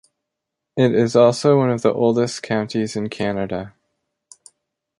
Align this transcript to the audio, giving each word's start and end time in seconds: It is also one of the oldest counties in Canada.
It 0.75 0.95
is 0.95 1.15
also 1.15 1.57
one 1.59 1.69
of 1.69 1.83
the 1.83 1.93
oldest 1.93 2.41
counties 2.41 2.95
in 2.95 3.07
Canada. 3.09 3.75